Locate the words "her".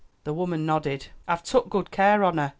2.39-2.49